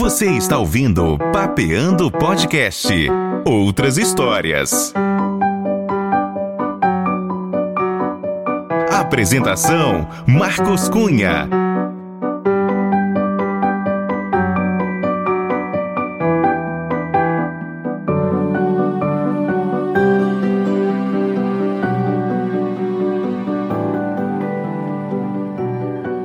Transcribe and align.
Você 0.00 0.30
está 0.30 0.56
ouvindo 0.56 1.18
Papeando 1.30 2.10
Podcast. 2.10 2.88
Outras 3.44 3.98
histórias. 3.98 4.94
Apresentação: 8.90 10.08
Marcos 10.26 10.88
Cunha. 10.88 11.46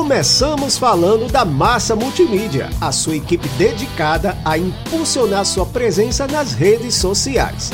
Começamos 0.00 0.78
falando 0.78 1.30
da 1.30 1.44
Massa 1.44 1.94
Multimídia, 1.94 2.70
a 2.80 2.90
sua 2.90 3.16
equipe 3.16 3.46
dedicada 3.50 4.34
a 4.46 4.56
impulsionar 4.56 5.44
sua 5.44 5.66
presença 5.66 6.26
nas 6.26 6.54
redes 6.54 6.94
sociais. 6.94 7.70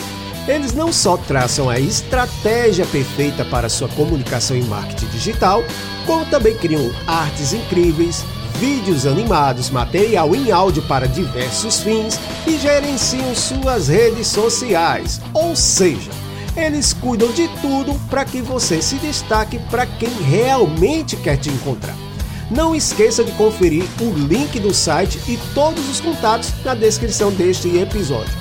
Eles 0.48 0.74
não 0.74 0.92
só 0.92 1.16
traçam 1.16 1.70
a 1.70 1.78
estratégia 1.78 2.84
perfeita 2.86 3.44
para 3.44 3.68
sua 3.68 3.86
comunicação 3.90 4.56
e 4.56 4.64
marketing 4.64 5.06
digital, 5.06 5.62
como 6.04 6.26
também 6.26 6.56
criam 6.56 6.90
artes 7.06 7.52
incríveis, 7.52 8.24
vídeos 8.58 9.06
animados, 9.06 9.70
material 9.70 10.34
em 10.34 10.50
áudio 10.50 10.82
para 10.82 11.06
diversos 11.06 11.78
fins 11.78 12.18
e 12.44 12.58
gerenciam 12.58 13.32
suas 13.36 13.86
redes 13.86 14.26
sociais. 14.26 15.20
Ou 15.32 15.54
seja, 15.54 16.10
eles 16.56 16.92
cuidam 16.92 17.30
de 17.30 17.46
tudo 17.62 17.94
para 18.10 18.24
que 18.24 18.42
você 18.42 18.82
se 18.82 18.96
destaque 18.96 19.60
para 19.70 19.86
quem 19.86 20.10
realmente 20.10 21.16
quer 21.16 21.36
te 21.36 21.50
encontrar. 21.50 22.05
Não 22.50 22.74
esqueça 22.74 23.24
de 23.24 23.32
conferir 23.32 23.84
o 24.00 24.12
link 24.14 24.60
do 24.60 24.72
site 24.72 25.20
e 25.28 25.36
todos 25.52 25.88
os 25.90 26.00
contatos 26.00 26.52
na 26.64 26.74
descrição 26.74 27.32
deste 27.32 27.76
episódio. 27.76 28.32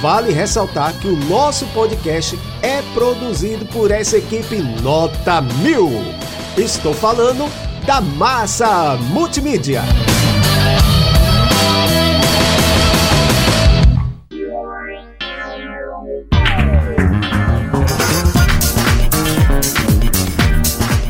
Vale 0.00 0.32
ressaltar 0.32 0.92
que 0.94 1.06
o 1.06 1.16
nosso 1.26 1.64
podcast 1.66 2.36
é 2.60 2.82
produzido 2.92 3.64
por 3.66 3.92
essa 3.92 4.18
equipe 4.18 4.56
nota 4.82 5.40
mil. 5.40 5.90
Estou 6.56 6.92
falando 6.92 7.48
da 7.86 8.00
Massa 8.00 8.96
Multimídia. 9.10 9.82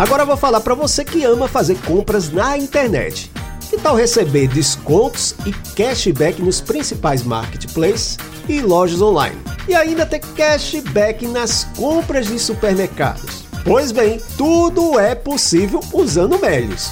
Agora 0.03 0.23
eu 0.23 0.27
vou 0.27 0.37
falar 0.37 0.61
para 0.61 0.75
você 0.75 1.05
que 1.05 1.23
ama 1.23 1.47
fazer 1.47 1.77
compras 1.87 2.29
na 2.29 2.59
internet. 2.59 3.31
Que 3.71 3.79
tal 3.79 3.95
receber 3.95 4.49
descontos 4.49 5.33
e 5.47 5.53
cashback 5.77 6.43
nos 6.43 6.61
principais 6.61 7.23
marketplaces 7.23 8.19
e 8.49 8.61
lojas 8.61 9.01
online? 9.01 9.39
E 9.69 9.77
ainda 9.77 10.05
ter 10.05 10.19
cashback 10.19 11.25
nas 11.29 11.69
compras 11.77 12.27
de 12.27 12.37
supermercados? 12.37 13.45
Pois 13.63 13.93
bem, 13.93 14.21
tudo 14.37 14.99
é 14.99 15.15
possível 15.15 15.79
usando 15.93 16.37
Melios. 16.37 16.91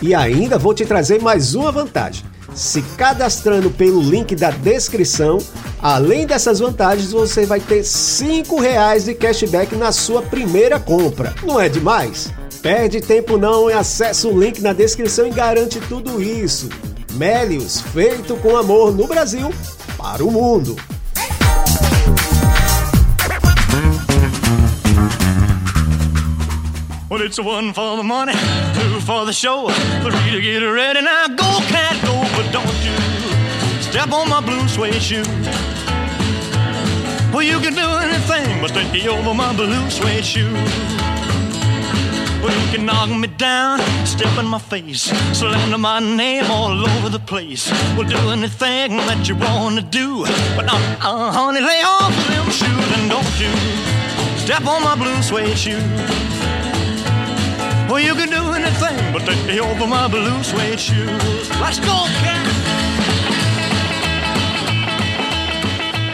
E 0.00 0.14
ainda 0.14 0.56
vou 0.56 0.72
te 0.72 0.86
trazer 0.86 1.20
mais 1.20 1.56
uma 1.56 1.72
vantagem. 1.72 2.24
Se 2.54 2.80
cadastrando 2.96 3.70
pelo 3.70 4.00
link 4.00 4.36
da 4.36 4.52
descrição, 4.52 5.38
além 5.82 6.28
dessas 6.28 6.60
vantagens, 6.60 7.10
você 7.10 7.44
vai 7.44 7.58
ter 7.58 7.82
5 7.82 8.60
reais 8.60 9.04
de 9.04 9.14
cashback 9.14 9.74
na 9.74 9.90
sua 9.90 10.22
primeira 10.22 10.78
compra. 10.78 11.34
Não 11.42 11.58
é 11.58 11.68
demais? 11.68 12.30
Perde 12.62 13.00
tempo 13.00 13.36
não 13.36 13.68
e 13.68 13.72
acesse 13.72 14.24
o 14.24 14.38
link 14.38 14.60
na 14.60 14.72
descrição 14.72 15.26
e 15.26 15.30
garante 15.30 15.80
tudo 15.80 16.22
isso. 16.22 16.68
Melios, 17.14 17.80
feito 17.80 18.36
com 18.36 18.56
amor 18.56 18.94
no 18.94 19.08
Brasil 19.08 19.52
para 19.98 20.24
o 20.24 20.30
mundo. 20.30 20.76
Well, 27.10 27.26
it's 27.26 27.38
one 27.40 27.74
for 27.74 27.96
the 27.96 28.04
money, 28.04 28.32
two 28.74 29.00
for 29.00 29.26
the 29.26 29.32
show, 29.32 29.68
three 30.02 30.30
to 30.30 30.40
get 30.40 30.62
ready. 30.62 31.02
Now 31.02 31.26
go, 31.26 31.60
cat, 31.68 32.00
go, 32.06 32.22
but 32.36 32.50
don't 32.52 32.64
you 32.84 33.82
step 33.82 34.12
on 34.12 34.28
my 34.28 34.40
blue 34.40 34.68
suede 34.68 35.02
shoe. 35.02 35.24
Well, 37.32 37.42
you 37.42 37.58
can 37.58 37.74
do 37.74 37.88
anything 37.98 38.60
but 38.60 38.70
over 39.08 39.34
my 39.34 39.52
blue 39.52 39.90
suede 39.90 40.24
shoe. 40.24 41.01
Well, 42.42 42.52
you 42.60 42.76
can 42.76 42.84
knock 42.84 43.08
me 43.08 43.28
down, 43.28 43.78
step 44.04 44.36
in 44.38 44.46
my 44.46 44.58
face, 44.58 45.02
slander 45.32 45.78
my 45.78 46.00
name 46.00 46.50
all 46.50 46.72
over 46.72 47.08
the 47.08 47.20
place. 47.20 47.70
We'll 47.96 48.08
do 48.08 48.18
anything 48.30 48.96
that 49.08 49.28
you 49.28 49.36
want 49.36 49.76
to 49.76 49.82
do. 49.82 50.24
But, 50.56 50.66
uh, 50.66 50.76
uh, 51.00 51.30
honey, 51.30 51.60
lay 51.60 51.82
off 51.82 52.14
them 52.28 52.50
shoes 52.50 52.88
and 52.98 53.08
don't 53.08 53.40
you 53.40 53.52
step 54.36 54.66
on 54.66 54.82
my 54.82 54.96
blue 54.96 55.22
suede 55.22 55.56
shoe. 55.56 55.78
Well, 57.88 58.00
you 58.00 58.14
can 58.14 58.28
do 58.28 58.42
anything 58.58 59.12
but 59.12 59.22
stay 59.22 59.60
over 59.60 59.86
my 59.86 60.08
blue 60.08 60.42
suede 60.42 60.80
shoes. 60.80 61.48
Let's 61.60 61.78
go, 61.78 62.06
cat! 62.22 62.42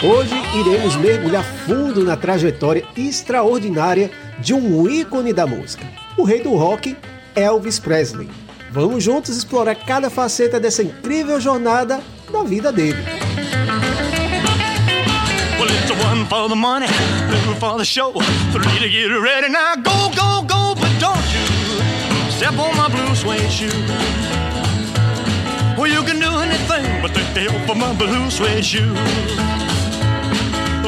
Hoje 0.00 0.36
iremos 0.54 0.94
mergulhar 0.96 1.42
fundo 1.66 2.04
na 2.04 2.16
trajetória 2.16 2.84
extraordinária 2.96 4.10
de 4.38 4.54
um 4.54 4.88
ícone 4.88 5.32
da 5.32 5.44
música, 5.44 5.84
o 6.18 6.24
rei 6.24 6.42
do 6.42 6.54
rock, 6.54 6.96
Elvis 7.34 7.78
Presley. 7.78 8.28
Vamos 8.70 9.04
juntos 9.04 9.36
explorar 9.36 9.76
cada 9.76 10.10
faceta 10.10 10.60
dessa 10.60 10.82
incrível 10.82 11.40
jornada 11.40 12.00
da 12.30 12.42
vida 12.42 12.70
dele. 12.70 12.98
Well, 15.58 15.70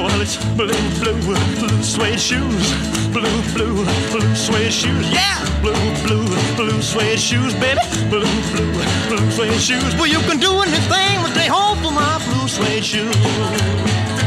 Well, 0.01 0.23
it's 0.23 0.39
blue, 0.57 0.73
blue, 0.99 1.21
blue 1.59 1.83
suede 1.83 2.19
shoes. 2.19 2.73
Blue, 3.13 3.43
blue, 3.53 3.85
blue 4.11 4.35
suede 4.35 4.73
shoes. 4.73 5.11
Yeah! 5.13 5.37
Blue, 5.61 5.75
blue, 6.05 6.25
blue 6.57 6.81
suede 6.81 7.21
shoes, 7.21 7.53
baby. 7.55 7.81
Blue, 8.09 8.25
blue, 8.51 8.73
blue 9.09 9.31
suede 9.31 9.61
shoes. 9.61 9.95
Well, 9.97 10.07
you 10.07 10.21
can 10.21 10.41
do 10.41 10.63
anything 10.63 11.21
but 11.21 11.33
stay 11.33 11.49
home 11.49 11.77
for 11.83 11.93
my 11.93 12.17
blue 12.25 12.49
suede 12.49 12.83
shoes. 12.83 14.20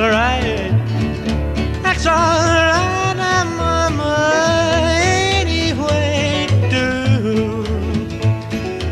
Alright. 0.00 0.72
That's 1.82 2.06
alright, 2.06 3.16
Mama. 3.56 4.70
Any 4.94 5.72
way 5.74 6.46
you 6.50 6.70
do. 6.70 7.64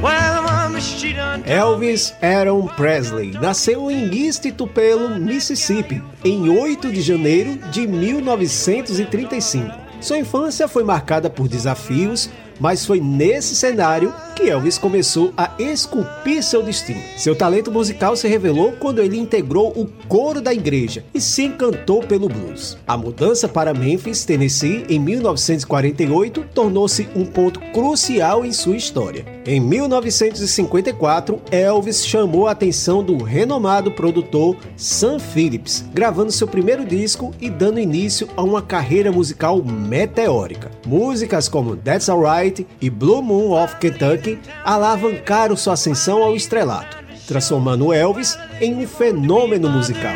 Well, 0.03 0.43
Mama, 0.43 0.81
she 0.81 1.15
Elvis 1.47 2.15
Aaron 2.21 2.67
Presley 2.69 3.31
nasceu 3.33 3.91
em 3.91 4.15
East 4.15 4.51
Tupelo, 4.53 5.19
Mississippi, 5.19 6.03
em 6.25 6.49
8 6.51 6.93
de 6.93 7.01
janeiro 7.01 7.57
de 7.71 7.87
1935. 7.87 9.73
Sua 10.01 10.19
infância 10.19 10.69
foi 10.69 10.85
marcada 10.85 11.29
por 11.31 11.49
desafios, 11.49 12.31
mas 12.61 12.85
foi 12.85 13.01
nesse 13.01 13.55
cenário 13.55 14.13
que 14.35 14.49
Elvis 14.49 14.79
começou 14.79 15.33
a 15.37 15.51
esculpir 15.59 16.45
seu 16.45 16.63
destino. 16.63 17.01
Seu 17.17 17.35
talento 17.35 17.73
musical 17.73 18.15
se 18.15 18.29
revelou 18.29 18.73
quando 18.73 19.01
ele 19.01 19.19
integrou 19.19 19.73
o 19.77 19.87
coro 20.07 20.41
da 20.41 20.55
igreja 20.55 21.05
e 21.13 21.21
se 21.21 21.43
encantou 21.43 22.05
pelo 22.05 22.29
blues. 22.29 22.79
A 22.87 22.97
mudança 22.97 23.49
para 23.49 23.75
Memphis, 23.75 24.25
Tennessee, 24.25 24.87
em 24.89 25.01
1948, 25.01 26.45
tornou-se 26.55 27.09
um 27.17 27.25
ponto 27.25 27.59
crucial 27.73 28.45
em 28.45 28.53
sua 28.53 28.77
história. 28.77 29.27
Em 29.45 29.59
1954, 29.59 31.41
Elvis 31.51 32.07
chamou 32.07 32.47
a 32.47 32.53
atenção 32.53 33.03
do 33.03 33.17
renomado 33.17 33.91
produtor 33.91 34.57
Sam 34.77 35.19
Phillips, 35.19 35.85
gravando 35.93 36.31
seu 36.31 36.47
primeiro 36.47 36.85
disco 36.85 37.35
e 37.41 37.51
dando 37.51 37.81
início 37.81 38.29
a 38.37 38.43
uma 38.43 38.63
carreira 38.63 39.11
musical 39.11 39.61
meteórica. 39.65 40.71
Músicas 40.87 41.49
como 41.49 41.77
That's 41.77 42.09
Alright 42.09 42.48
e 42.81 42.91
Blue 42.91 43.23
Moon 43.23 43.53
of 43.53 43.77
Kentucky 43.77 44.39
alavancaram 44.65 45.57
sua 45.57 45.75
ascensão 45.75 46.23
ao 46.23 46.35
estrelato, 46.35 46.97
transformando 47.27 47.93
Elvis 47.93 48.39
em 48.61 48.75
um 48.75 48.87
fenômeno 48.87 49.69
musical. 49.69 50.15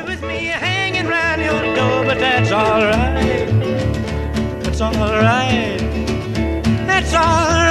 I 7.14 7.61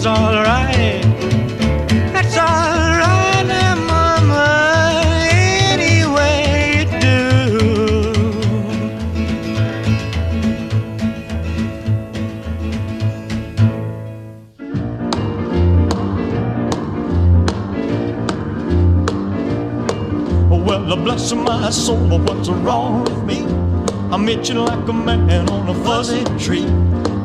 That's 0.00 0.06
alright. 0.06 1.02
That's 2.12 2.36
alright, 2.38 3.46
now, 3.48 3.74
Mama. 3.74 5.02
Any 5.72 6.06
way 6.06 6.78
you 6.78 6.84
do. 7.00 7.18
Well, 20.48 20.96
bless 20.96 21.32
my 21.32 21.70
soul, 21.70 22.20
what's 22.20 22.48
wrong 22.48 23.02
with 23.02 23.24
me? 23.24 23.42
I'm 24.12 24.28
itching 24.28 24.58
like 24.58 24.88
a 24.88 24.92
man 24.92 25.50
on 25.50 25.68
a 25.68 25.74
fuzzy 25.82 26.22
tree. 26.38 26.66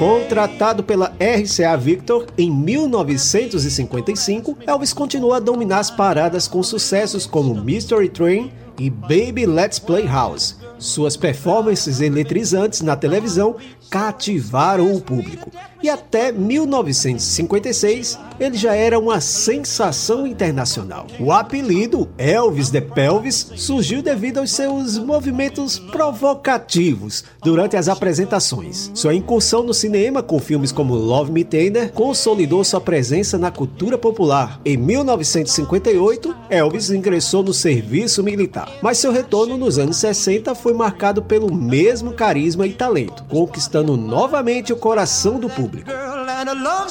Contratado 0.00 0.82
pela 0.82 1.12
RCA 1.20 1.76
Victor 1.76 2.24
em 2.38 2.50
1955, 2.50 4.56
Elvis 4.66 4.94
continuou 4.94 5.34
a 5.34 5.38
dominar 5.38 5.80
as 5.80 5.90
paradas 5.90 6.48
com 6.48 6.62
sucessos 6.62 7.26
como 7.26 7.62
Mystery 7.62 8.08
Train 8.08 8.50
e 8.78 8.88
Baby 8.88 9.44
Let's 9.44 9.78
Play 9.78 10.06
House. 10.06 10.56
Suas 10.78 11.18
performances 11.18 12.00
eletrizantes 12.00 12.80
na 12.80 12.96
televisão 12.96 13.56
cativaram 13.90 14.94
o 14.94 15.00
público. 15.00 15.50
E 15.82 15.88
até 15.88 16.30
1956, 16.30 18.18
ele 18.38 18.56
já 18.56 18.74
era 18.74 18.98
uma 18.98 19.20
sensação 19.20 20.26
internacional. 20.26 21.06
O 21.18 21.32
apelido 21.32 22.08
Elvis 22.18 22.70
de 22.70 22.82
Pelvis 22.82 23.50
surgiu 23.56 24.02
devido 24.02 24.38
aos 24.38 24.52
seus 24.52 24.98
movimentos 24.98 25.78
provocativos 25.78 27.24
durante 27.42 27.76
as 27.76 27.88
apresentações. 27.88 28.90
Sua 28.94 29.14
incursão 29.14 29.62
no 29.62 29.72
cinema 29.72 30.22
com 30.22 30.38
filmes 30.38 30.70
como 30.70 30.94
Love 30.94 31.32
Me 31.32 31.44
Tender 31.44 31.92
consolidou 31.92 32.62
sua 32.62 32.80
presença 32.80 33.38
na 33.38 33.50
cultura 33.50 33.96
popular. 33.96 34.60
Em 34.64 34.76
1958, 34.76 36.36
Elvis 36.50 36.90
ingressou 36.90 37.42
no 37.42 37.54
serviço 37.54 38.22
militar, 38.22 38.70
mas 38.82 38.98
seu 38.98 39.10
retorno 39.10 39.56
nos 39.56 39.78
anos 39.78 39.96
60 39.96 40.54
foi 40.54 40.74
marcado 40.74 41.22
pelo 41.22 41.52
mesmo 41.52 42.12
carisma 42.12 42.66
e 42.66 42.72
talento, 42.72 43.24
conquistando 43.24 43.79
novamente 43.82 44.72
o 44.72 44.76
coração 44.76 45.38
do 45.38 45.48
público. 45.48 45.90
girl 45.90 46.28
and 46.28 46.48
her 46.48 46.54
love 46.54 46.90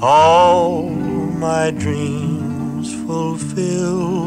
all 0.00 0.88
my 1.38 1.70
dreams 1.70 2.94
fulfill. 3.06 4.26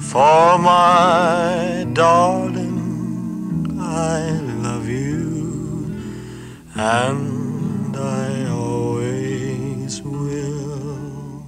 For 0.00 0.58
my 0.58 1.86
darling, 1.92 3.76
I 3.78 4.40
love 4.62 4.88
you, 4.88 5.94
and 6.74 7.94
I 7.96 8.46
always 8.50 10.02
will. 10.02 11.44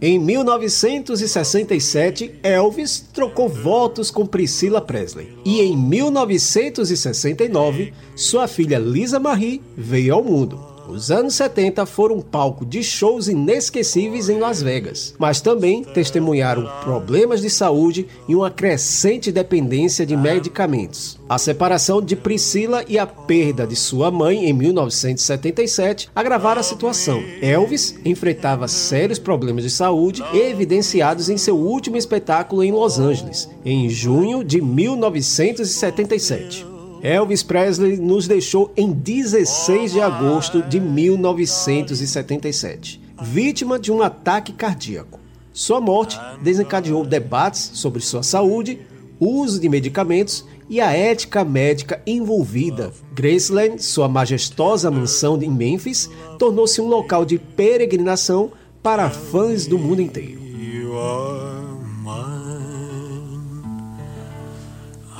Em 0.00 0.16
1967, 0.18 2.38
Elvis 2.42 3.06
trocou 3.12 3.46
votos 3.48 4.10
com 4.10 4.26
Priscilla 4.26 4.80
Presley. 4.80 5.36
E 5.44 5.60
em 5.60 5.76
1969, 5.76 7.92
sua 8.14 8.46
filha 8.46 8.78
Lisa 8.78 9.18
Marie 9.18 9.60
veio 9.76 10.14
ao 10.14 10.22
mundo. 10.22 10.77
Os 10.88 11.10
anos 11.10 11.34
70 11.34 11.84
foram 11.84 12.16
um 12.16 12.22
palco 12.22 12.64
de 12.64 12.82
shows 12.82 13.28
inesquecíveis 13.28 14.30
em 14.30 14.38
Las 14.38 14.62
Vegas, 14.62 15.14
mas 15.18 15.42
também 15.42 15.84
testemunharam 15.84 16.66
problemas 16.82 17.42
de 17.42 17.50
saúde 17.50 18.06
e 18.26 18.34
uma 18.34 18.50
crescente 18.50 19.30
dependência 19.30 20.06
de 20.06 20.16
medicamentos. 20.16 21.20
A 21.28 21.36
separação 21.36 22.00
de 22.00 22.16
Priscila 22.16 22.82
e 22.88 22.98
a 22.98 23.06
perda 23.06 23.66
de 23.66 23.76
sua 23.76 24.10
mãe 24.10 24.46
em 24.46 24.52
1977 24.54 26.08
agravaram 26.14 26.60
a 26.60 26.64
situação. 26.64 27.22
Elvis 27.42 27.94
enfrentava 28.02 28.66
sérios 28.66 29.18
problemas 29.18 29.64
de 29.64 29.70
saúde 29.70 30.24
evidenciados 30.32 31.28
em 31.28 31.36
seu 31.36 31.56
último 31.56 31.98
espetáculo 31.98 32.64
em 32.64 32.72
Los 32.72 32.98
Angeles, 32.98 33.46
em 33.62 33.90
junho 33.90 34.42
de 34.42 34.62
1977. 34.62 36.67
Elvis 37.02 37.42
Presley 37.42 37.96
nos 37.96 38.26
deixou 38.26 38.72
em 38.76 38.92
16 38.92 39.92
de 39.92 40.00
agosto 40.00 40.62
de 40.62 40.80
1977, 40.80 43.00
vítima 43.22 43.78
de 43.78 43.92
um 43.92 44.02
ataque 44.02 44.52
cardíaco. 44.52 45.20
Sua 45.52 45.80
morte 45.80 46.18
desencadeou 46.42 47.04
debates 47.04 47.70
sobre 47.74 48.00
sua 48.00 48.22
saúde, 48.22 48.80
uso 49.18 49.60
de 49.60 49.68
medicamentos 49.68 50.44
e 50.68 50.80
a 50.80 50.92
ética 50.92 51.44
médica 51.44 52.00
envolvida. 52.06 52.92
Graceland, 53.12 53.82
sua 53.82 54.08
majestosa 54.08 54.90
mansão 54.90 55.40
em 55.42 55.50
Memphis, 55.50 56.08
tornou-se 56.38 56.80
um 56.80 56.86
local 56.86 57.24
de 57.24 57.38
peregrinação 57.38 58.52
para 58.82 59.10
fãs 59.10 59.66
do 59.66 59.78
mundo 59.78 60.00
inteiro. 60.00 60.38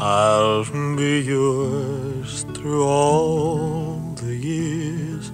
I'll 0.01 0.65
be 0.95 1.23
yours 1.23 2.45
through 2.55 2.85
all 2.85 4.15
the 4.15 4.33
years 4.33 5.33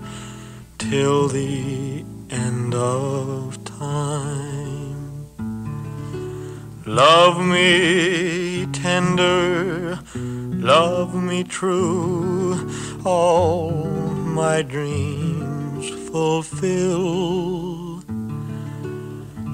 till 0.78 1.28
the 1.28 2.02
end 2.30 2.74
of 2.74 3.62
time. 3.64 5.26
Love 6.86 7.44
me 7.44 8.64
tender, 8.72 10.00
love 10.14 11.14
me 11.14 11.44
true, 11.44 12.58
all 13.04 13.70
my 14.40 14.62
dreams 14.62 15.90
fulfill. 16.08 18.00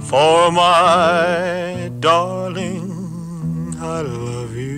For 0.02 0.52
my 0.52 1.90
darling, 1.98 3.74
I 3.80 4.02
love 4.02 4.54
you 4.54 4.69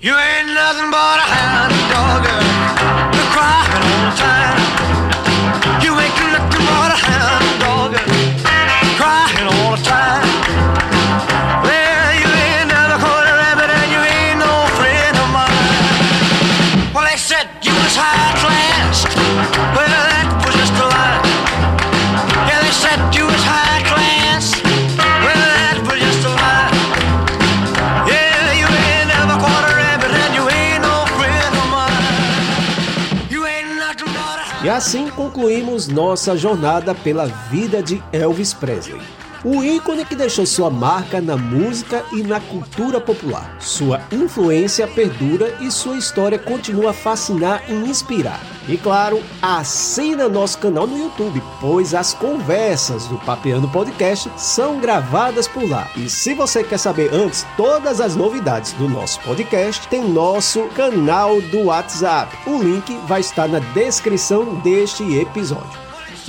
You 0.00 0.16
ain't 0.16 0.54
nothing 0.54 0.90
but 0.92 1.18
a 1.18 1.26
hound 1.26 1.74
dog, 1.90 2.24
crying 3.32 3.82
all 3.82 4.10
the 4.10 4.16
time. 4.16 4.77
E 34.64 34.68
assim 34.68 35.08
concluímos 35.08 35.86
nossa 35.86 36.36
jornada 36.36 36.92
pela 36.92 37.26
vida 37.26 37.80
de 37.80 38.02
Elvis 38.12 38.52
Presley. 38.52 39.00
O 39.44 39.62
ícone 39.62 40.04
que 40.04 40.16
deixou 40.16 40.44
sua 40.44 40.68
marca 40.68 41.20
na 41.20 41.36
música 41.36 42.04
e 42.12 42.24
na 42.24 42.40
cultura 42.40 43.00
popular. 43.00 43.56
Sua 43.60 44.00
influência 44.10 44.84
perdura 44.88 45.56
e 45.60 45.70
sua 45.70 45.96
história 45.96 46.36
continua 46.38 46.90
a 46.90 46.94
fascinar 46.94 47.62
e 47.68 47.72
inspirar. 47.72 48.40
E 48.68 48.76
claro, 48.76 49.22
assina 49.40 50.28
nosso 50.28 50.58
canal 50.58 50.88
no 50.88 50.98
YouTube, 50.98 51.40
pois 51.60 51.94
as 51.94 52.12
conversas 52.14 53.06
do 53.06 53.16
Papeando 53.18 53.68
Podcast 53.68 54.28
são 54.36 54.80
gravadas 54.80 55.46
por 55.46 55.68
lá. 55.70 55.88
E 55.96 56.10
se 56.10 56.34
você 56.34 56.64
quer 56.64 56.78
saber 56.78 57.14
antes 57.14 57.46
todas 57.56 58.00
as 58.00 58.16
novidades 58.16 58.72
do 58.72 58.88
nosso 58.88 59.20
podcast, 59.20 59.86
tem 59.86 60.02
nosso 60.02 60.64
canal 60.74 61.40
do 61.42 61.66
WhatsApp. 61.66 62.36
O 62.44 62.60
link 62.60 62.92
vai 63.06 63.20
estar 63.20 63.46
na 63.48 63.60
descrição 63.60 64.56
deste 64.56 65.04
episódio. 65.16 65.78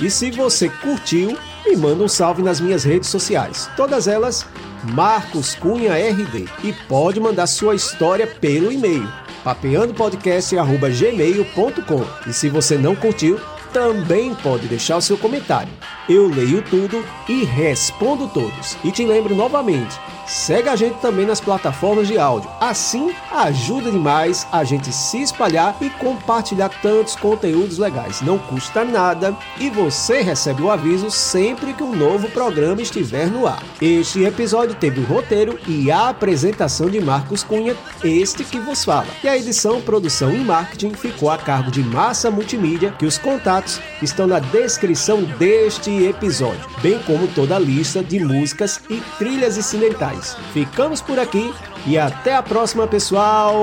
E 0.00 0.08
se 0.08 0.30
você 0.30 0.68
curtiu, 0.68 1.36
me 1.64 1.76
manda 1.76 2.02
um 2.02 2.08
salve 2.08 2.42
nas 2.42 2.60
minhas 2.60 2.82
redes 2.84 3.08
sociais. 3.08 3.70
Todas 3.76 4.08
elas, 4.08 4.46
Marcos 4.84 5.54
Cunha 5.54 5.94
RD. 5.94 6.48
E 6.64 6.72
pode 6.88 7.20
mandar 7.20 7.46
sua 7.46 7.74
história 7.74 8.26
pelo 8.26 8.72
e-mail, 8.72 9.06
papeandopodcast.gmail.com. 9.44 12.28
E 12.28 12.32
se 12.32 12.48
você 12.48 12.76
não 12.76 12.96
curtiu, 12.96 13.38
também 13.72 14.34
pode 14.34 14.66
deixar 14.66 14.96
o 14.96 15.02
seu 15.02 15.16
comentário. 15.16 15.72
Eu 16.08 16.28
leio 16.28 16.62
tudo 16.62 17.04
e 17.28 17.44
respondo 17.44 18.28
todos. 18.28 18.76
E 18.84 18.90
te 18.90 19.04
lembro 19.04 19.34
novamente, 19.34 19.98
segue 20.30 20.68
a 20.68 20.76
gente 20.76 20.98
também 21.00 21.26
nas 21.26 21.40
plataformas 21.40 22.06
de 22.06 22.18
áudio. 22.18 22.50
Assim 22.60 23.12
ajuda 23.32 23.90
demais 23.90 24.46
a 24.52 24.62
gente 24.64 24.92
se 24.92 25.20
espalhar 25.20 25.76
e 25.80 25.90
compartilhar 25.90 26.68
tantos 26.80 27.16
conteúdos 27.16 27.78
legais. 27.78 28.20
Não 28.22 28.38
custa 28.38 28.84
nada 28.84 29.36
e 29.58 29.68
você 29.68 30.20
recebe 30.20 30.62
o 30.62 30.70
aviso 30.70 31.10
sempre 31.10 31.74
que 31.74 31.82
um 31.82 31.94
novo 31.94 32.28
programa 32.30 32.80
estiver 32.80 33.26
no 33.26 33.46
ar. 33.46 33.62
Este 33.80 34.22
episódio 34.24 34.74
teve 34.74 35.00
o 35.00 35.04
roteiro 35.04 35.58
e 35.66 35.90
a 35.90 36.08
apresentação 36.10 36.88
de 36.88 37.00
Marcos 37.00 37.42
Cunha, 37.42 37.76
este 38.04 38.44
que 38.44 38.58
vos 38.58 38.84
fala. 38.84 39.06
E 39.24 39.28
a 39.28 39.36
edição, 39.36 39.80
produção 39.80 40.32
e 40.32 40.38
marketing 40.38 40.94
ficou 40.94 41.30
a 41.30 41.38
cargo 41.38 41.70
de 41.70 41.82
Massa 41.82 42.30
Multimídia, 42.30 42.94
que 42.98 43.06
os 43.06 43.18
contatos 43.18 43.80
estão 44.02 44.26
na 44.26 44.38
descrição 44.38 45.22
deste 45.22 45.90
episódio, 46.04 46.64
bem 46.80 46.98
como 47.00 47.26
toda 47.28 47.56
a 47.56 47.58
lista 47.58 48.02
de 48.02 48.20
músicas 48.20 48.80
e 48.88 49.00
trilhas 49.18 49.56
incidentais 49.56 50.19
mais. 50.20 50.36
Ficamos 50.52 51.00
por 51.00 51.18
aqui 51.18 51.52
e 51.86 51.98
até 51.98 52.34
a 52.34 52.42
próxima, 52.42 52.86
pessoal. 52.86 53.54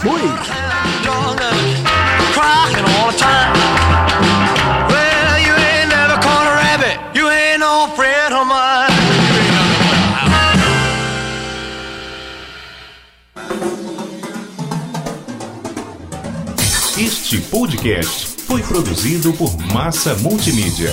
Fui! 0.00 0.20
Este 17.00 17.38
podcast 17.42 18.42
foi 18.46 18.60
produzido 18.62 19.32
por 19.34 19.56
Massa 19.72 20.14
Multimídia. 20.16 20.92